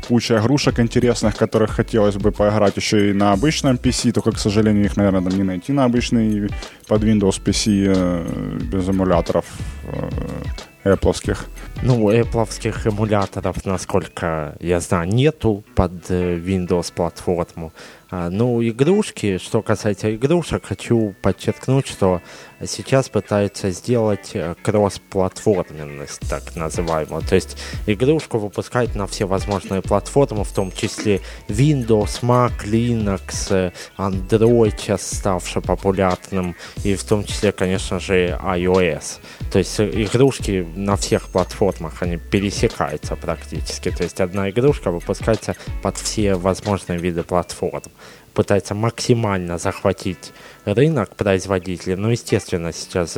куча 0.07 0.37
игрушек 0.37 0.79
интересных, 0.79 1.35
которых 1.35 1.71
хотелось 1.71 2.15
бы 2.15 2.31
поиграть 2.31 2.75
еще 2.77 3.09
и 3.09 3.13
на 3.13 3.31
обычном 3.31 3.77
PC, 3.77 4.11
только, 4.11 4.31
к 4.31 4.37
сожалению, 4.37 4.85
их, 4.85 4.97
наверное, 4.97 5.31
не 5.31 5.43
найти 5.43 5.71
на 5.71 5.85
обычный 5.85 6.49
под 6.87 7.03
Windows 7.03 7.41
PC 7.41 7.93
э, 7.95 8.59
без 8.71 8.87
эмуляторов 8.89 9.45
э, 10.83 10.95
Apple. 10.95 11.47
Ну, 11.81 12.11
Apple 12.11 12.87
эмуляторов, 12.87 13.65
насколько 13.65 14.55
я 14.59 14.79
знаю, 14.79 15.07
нету 15.07 15.63
под 15.75 15.91
э, 16.09 16.37
Windows 16.37 16.93
платформу. 16.93 17.71
А, 18.15 18.29
ну, 18.29 18.61
игрушки, 18.61 19.39
что 19.39 19.63
касается 19.63 20.15
игрушек, 20.15 20.65
хочу 20.65 21.15
подчеркнуть, 21.23 21.87
что 21.87 22.21
сейчас 22.63 23.09
пытаются 23.09 23.71
сделать 23.71 24.29
э, 24.35 24.53
кросс-платформенность, 24.61 26.19
так 26.29 26.55
называемую. 26.55 27.23
То 27.23 27.33
есть 27.33 27.57
игрушку 27.87 28.37
выпускать 28.37 28.93
на 28.93 29.07
все 29.07 29.25
возможные 29.25 29.81
платформы, 29.81 30.43
в 30.43 30.53
том 30.53 30.71
числе 30.71 31.21
Windows, 31.47 32.21
Mac, 32.21 32.51
Linux, 32.63 33.47
э, 33.49 33.71
Android 33.97 34.75
сейчас 34.77 35.01
ставший 35.11 35.63
популярным, 35.63 36.55
и 36.83 36.93
в 36.93 37.03
том 37.03 37.23
числе, 37.23 37.51
конечно 37.51 37.99
же, 37.99 38.39
iOS. 38.43 39.21
То 39.51 39.57
есть 39.57 39.79
игрушки 39.79 40.67
на 40.75 40.97
всех 40.97 41.29
платформах, 41.29 42.03
они 42.03 42.17
пересекаются 42.17 43.15
практически. 43.15 43.89
То 43.89 44.03
есть 44.03 44.21
одна 44.21 44.51
игрушка 44.51 44.91
выпускается 44.91 45.55
под 45.81 45.97
все 45.97 46.35
возможные 46.35 46.99
виды 46.99 47.23
платформ 47.23 47.81
пытается 48.33 48.73
максимально 48.73 49.57
захватить 49.57 50.33
рынок 50.65 51.15
производителей. 51.15 51.95
Но, 51.95 52.11
естественно, 52.11 52.73
сейчас 52.73 53.17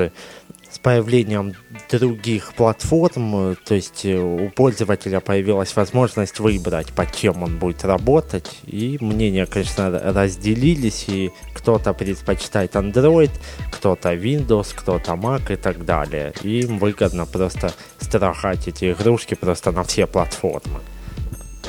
с 0.75 0.79
появлением 0.79 1.53
других 1.89 2.53
платформ, 2.53 3.55
то 3.65 3.75
есть 3.75 4.05
э, 4.05 4.17
у 4.17 4.49
пользователя 4.49 5.21
появилась 5.21 5.73
возможность 5.73 6.39
выбрать, 6.39 6.91
под 6.91 7.15
чем 7.15 7.43
он 7.43 7.57
будет 7.57 7.85
работать. 7.85 8.51
И 8.67 8.97
мнения, 8.99 9.45
конечно, 9.45 9.89
разделились, 9.89 11.05
и 11.07 11.31
кто-то 11.53 11.93
предпочитает 11.93 12.75
Android, 12.75 13.31
кто-то 13.71 14.13
Windows, 14.13 14.73
кто-то 14.75 15.13
Mac 15.13 15.53
и 15.53 15.55
так 15.55 15.85
далее. 15.85 16.33
И 16.43 16.59
им 16.59 16.77
выгодно 16.77 17.25
просто 17.25 17.71
страхать 18.01 18.67
эти 18.67 18.91
игрушки 18.91 19.35
просто 19.35 19.71
на 19.71 19.83
все 19.83 20.07
платформы 20.07 20.81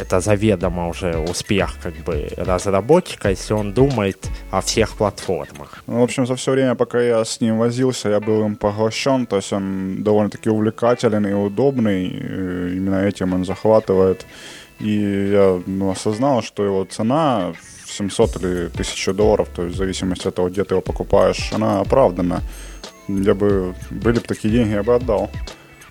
это 0.01 0.21
заведомо 0.21 0.89
уже 0.89 1.17
успех 1.19 1.77
как 1.83 1.95
бы 2.05 2.29
разработчика, 2.37 3.31
если 3.31 3.55
он 3.55 3.73
думает 3.73 4.29
о 4.51 4.61
всех 4.61 4.97
платформах. 4.97 5.83
Ну, 5.87 6.01
в 6.01 6.03
общем, 6.03 6.27
за 6.27 6.35
все 6.35 6.53
время, 6.53 6.75
пока 6.75 7.01
я 7.01 7.25
с 7.25 7.41
ним 7.41 7.59
возился, 7.59 8.09
я 8.09 8.21
был 8.21 8.45
им 8.45 8.57
поглощен, 8.57 9.27
то 9.27 9.37
есть 9.37 9.53
он 9.53 10.03
довольно-таки 10.03 10.51
увлекателен 10.51 11.27
и 11.27 11.33
удобный, 11.33 12.07
именно 12.07 13.05
этим 13.05 13.35
он 13.35 13.45
захватывает. 13.45 14.27
И 14.79 15.31
я 15.33 15.63
ну, 15.67 15.91
осознал, 15.91 16.43
что 16.43 16.65
его 16.65 16.85
цена 16.85 17.55
700 17.87 18.37
или 18.37 18.67
1000 18.67 19.15
долларов, 19.15 19.49
то 19.55 19.63
есть 19.63 19.75
в 19.75 19.79
зависимости 19.79 20.29
от 20.29 20.35
того, 20.35 20.49
где 20.49 20.65
ты 20.65 20.75
его 20.75 20.83
покупаешь, 20.83 21.51
она 21.53 21.81
оправдана. 21.81 22.43
Я 23.09 23.35
бы, 23.35 23.75
были 23.91 24.19
бы 24.19 24.27
такие 24.27 24.53
деньги, 24.53 24.75
я 24.75 24.83
бы 24.83 24.95
отдал. 24.95 25.31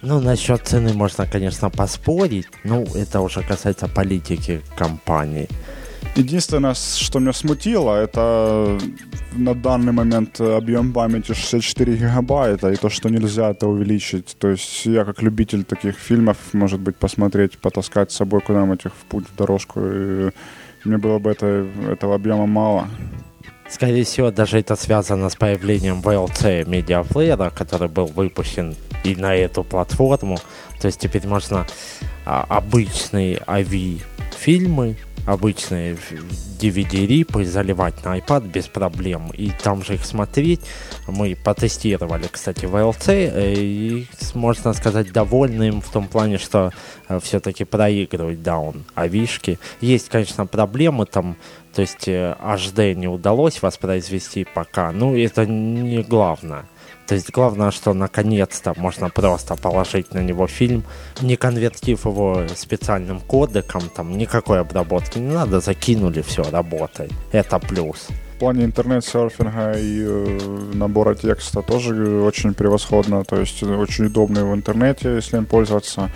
Ну, 0.08 0.22
насчет 0.22 0.62
цены 0.68 0.94
можно, 0.94 1.26
конечно, 1.26 1.72
поспорить. 1.72 2.48
Ну, 2.64 2.86
это 2.96 3.22
уже 3.22 3.42
касается 3.42 3.88
политики 3.88 4.62
компании. 4.78 5.48
Единственное, 6.16 6.76
что 6.76 7.20
меня 7.20 7.34
смутило, 7.34 7.96
это 7.96 8.78
на 9.34 9.56
данный 9.56 9.94
момент 9.94 10.40
объем 10.40 10.94
памяти 10.94 11.34
64 11.34 11.98
гигабайта, 11.98 12.72
и 12.72 12.76
то, 12.76 12.90
что 12.90 13.10
нельзя 13.10 13.50
это 13.50 13.68
увеличить. 13.68 14.38
То 14.38 14.50
есть 14.50 14.86
я 14.86 15.06
как 15.06 15.24
любитель 15.24 15.64
таких 15.64 15.98
фильмов, 15.98 16.38
может 16.54 16.80
быть, 16.80 16.96
посмотреть, 16.98 17.58
потаскать 17.58 18.12
с 18.12 18.16
собой 18.16 18.42
куда-нибудь 18.42 18.86
их 18.86 18.94
в 18.94 19.06
путь, 19.10 19.26
в 19.28 19.36
дорожку, 19.36 19.82
и 19.84 20.30
мне 20.84 20.98
было 20.98 21.18
бы 21.18 21.32
это, 21.32 21.66
этого 21.92 22.14
объема 22.14 22.46
мало. 22.46 22.88
Скорее 23.70 24.04
всего, 24.04 24.32
даже 24.32 24.60
это 24.60 24.76
связано 24.76 25.30
с 25.30 25.36
появлением 25.36 26.02
VLC 26.02 26.70
медиаплеера, 26.70 27.50
который 27.50 27.88
был 27.90 28.06
выпущен 28.06 28.76
и 29.04 29.16
на 29.16 29.36
эту 29.36 29.64
платформу. 29.64 30.38
То 30.80 30.88
есть 30.88 31.00
теперь 31.00 31.28
можно 31.28 31.66
а, 32.26 32.46
обычные 32.48 33.38
AV-фильмы, 33.38 34.98
обычные 35.26 35.98
DVD-рипы 36.60 37.46
заливать 37.46 38.04
на 38.06 38.18
iPad 38.18 38.48
без 38.48 38.68
проблем. 38.68 39.32
И 39.34 39.52
там 39.64 39.84
же 39.84 39.96
их 39.96 40.06
смотреть. 40.06 40.62
Мы 41.08 41.36
потестировали, 41.36 42.28
кстати, 42.32 42.66
VLC, 42.66 43.32
э, 43.34 43.54
и, 43.56 44.08
можно 44.34 44.74
сказать, 44.74 45.12
довольны 45.12 45.68
им 45.68 45.82
в 45.82 45.90
том 45.90 46.08
плане, 46.08 46.38
что 46.38 46.72
э, 47.08 47.20
все-таки 47.22 47.66
проигрывает 47.66 48.42
даун 48.42 48.84
авишки. 48.96 49.60
Есть, 49.82 50.10
конечно, 50.10 50.46
проблемы 50.46 51.06
там, 51.06 51.36
то 51.74 51.82
есть 51.82 52.08
HD 52.08 52.92
э, 52.92 52.94
не 52.94 53.08
удалось 53.08 53.62
воспроизвести 53.62 54.46
пока, 54.54 54.92
ну 54.92 55.16
это 55.16 55.46
не 55.46 56.04
главное. 56.04 56.66
То 57.08 57.16
есть 57.16 57.32
главное, 57.32 57.72
что 57.72 57.94
наконец-то 57.94 58.74
можно 58.78 59.10
просто 59.10 59.56
положить 59.56 60.14
на 60.14 60.20
него 60.20 60.48
фильм, 60.48 60.84
не 61.22 61.36
конвертив 61.36 62.06
его 62.06 62.48
специальным 62.56 63.20
кодеком, 63.20 63.82
там 63.96 64.18
никакой 64.18 64.60
обработки 64.60 65.20
не 65.20 65.34
надо, 65.34 65.60
закинули, 65.60 66.22
все, 66.22 66.44
работает. 66.44 67.12
Это 67.32 67.60
плюс. 67.60 68.08
В 68.36 68.40
плане 68.40 68.66
интернет-серфинга 68.66 69.74
и 69.78 70.04
э, 70.04 70.40
набора 70.74 71.16
текста 71.16 71.62
тоже 71.62 72.22
очень 72.22 72.54
превосходно, 72.54 73.24
то 73.24 73.40
есть 73.40 73.64
очень 73.64 74.06
удобно 74.06 74.46
в 74.46 74.54
интернете, 74.54 75.16
если 75.16 75.38
им 75.38 75.46
пользоваться. 75.46 76.10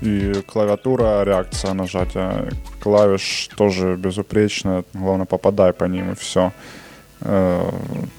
И 0.00 0.32
клавиатура, 0.46 1.22
реакция 1.24 1.74
нажатия 1.74 2.50
клавиш 2.82 3.50
тоже 3.56 3.96
безупречная. 3.96 4.84
Главное, 4.94 5.26
попадай 5.26 5.72
по 5.72 5.84
ним 5.84 6.12
и 6.12 6.14
все. 6.14 6.52
Э, 7.22 7.70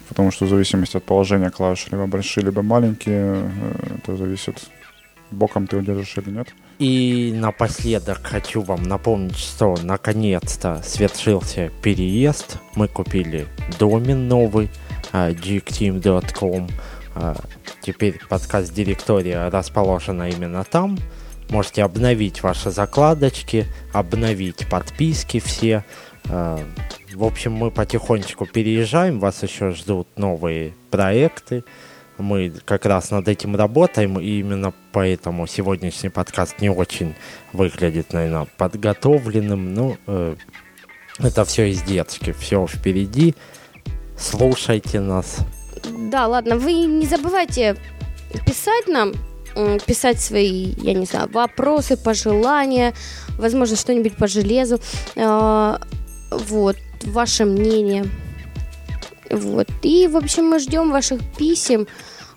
потому 0.10 0.32
что 0.32 0.46
в 0.46 0.50
зависимости 0.50 0.98
от 0.98 1.04
положения 1.04 1.50
клавиш 1.50 1.88
либо 1.92 2.06
большие, 2.08 2.46
либо 2.46 2.62
маленькие, 2.62 3.16
э, 3.16 3.98
это 3.98 4.16
зависит, 4.16 4.70
боком 5.32 5.68
ты 5.68 5.78
удержишь 5.78 6.18
или 6.18 6.30
нет. 6.30 6.48
И 6.80 7.32
напоследок 7.36 8.22
хочу 8.24 8.62
вам 8.62 8.84
напомнить, 8.84 9.38
что 9.38 9.76
наконец-то 9.84 10.82
свершился 10.84 11.72
переезд. 11.82 12.58
Мы 12.76 12.88
купили 12.88 13.48
домен 13.80 14.28
новый, 14.28 14.70
geekteam.com. 15.14 16.68
А, 17.14 17.36
теперь 17.82 18.20
подкаст 18.28 18.74
директория 18.74 19.50
расположена 19.50 20.30
именно 20.30 20.64
там. 20.64 20.98
Можете 21.50 21.84
обновить 21.84 22.42
ваши 22.42 22.72
закладочки, 22.72 23.68
обновить 23.94 24.68
подписки 24.70 25.40
все. 25.40 25.84
В 27.14 27.26
общем, 27.26 27.54
мы 27.54 27.72
потихонечку 27.72 28.46
переезжаем, 28.46 29.20
вас 29.20 29.44
еще 29.44 29.72
ждут 29.72 30.08
новые 30.18 30.74
проекты. 30.92 31.64
Мы 32.18 32.54
как 32.66 32.86
раз 32.86 33.12
над 33.12 33.28
этим 33.28 33.56
работаем, 33.56 34.20
и 34.20 34.40
именно 34.40 34.74
поэтому 34.92 35.48
сегодняшний 35.48 36.10
подкаст 36.10 36.62
не 36.62 36.70
очень 36.70 37.16
выглядит, 37.52 38.14
наверное, 38.14 38.48
подготовленным. 38.58 39.74
Ну, 39.74 39.98
э, 40.08 40.36
это 41.20 41.44
все 41.46 41.70
из 41.70 41.82
детски, 41.82 42.32
все 42.32 42.66
впереди. 42.68 43.36
Слушайте 44.18 45.00
нас. 45.00 45.40
Да, 46.12 46.28
ладно, 46.28 46.58
вы 46.58 46.74
не 46.74 47.08
забывайте 47.08 47.76
писать 48.46 48.88
нам, 48.88 49.14
писать 49.86 50.22
свои, 50.22 50.74
я 50.78 50.94
не 50.94 51.06
знаю, 51.06 51.30
вопросы, 51.32 51.98
пожелания, 51.98 52.94
возможно, 53.38 53.76
что-нибудь 53.76 54.16
по 54.16 54.28
железу. 54.28 54.80
А, 55.18 55.82
вот, 56.30 56.78
ваше 57.06 57.46
мнение. 57.46 58.06
Вот. 59.30 59.68
И, 59.82 60.08
в 60.08 60.18
общем, 60.18 60.46
мы 60.46 60.60
ждем 60.60 60.92
ваших 60.92 61.22
писем. 61.38 61.88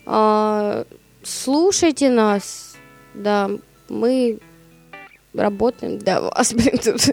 А, 0.07 0.85
слушайте 1.23 2.11
нас. 2.11 2.77
Да, 3.15 3.51
мы 3.89 4.39
работаем 5.35 5.99
для 5.99 6.21
вас, 6.21 6.53
блин, 6.55 6.79
тут. 6.83 7.11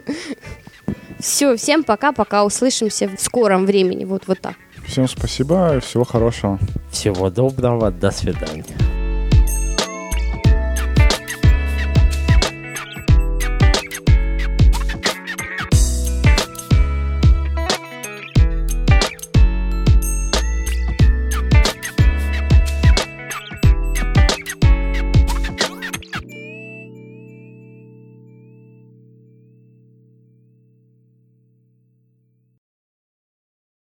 Все, 1.18 1.56
всем 1.56 1.84
пока-пока, 1.84 2.44
услышимся 2.44 3.08
в 3.08 3.20
скором 3.20 3.64
времени, 3.64 4.04
вот, 4.04 4.24
вот 4.26 4.40
так. 4.40 4.56
Всем 4.86 5.06
спасибо 5.08 5.76
и 5.76 5.80
всего 5.80 6.04
хорошего. 6.04 6.58
Всего 6.90 7.30
доброго, 7.30 7.90
до 7.92 8.10
свидания. 8.10 9.01